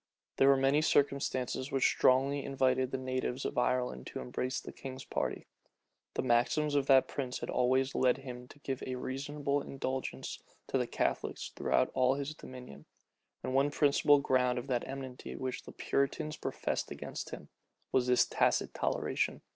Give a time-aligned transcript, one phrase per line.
[0.37, 5.05] There were many circumstances which strongly invited the natives of Ireland to embrace the king's
[5.05, 5.45] party.
[6.15, 10.79] The maxims of that prince had always led him to give a reasonable indulgence to
[10.79, 12.87] the Catholics throughout all his dominions;
[13.43, 17.49] and one principal ground of that enmity which the Puritans professed against him,
[17.91, 19.43] was this tacit toleration.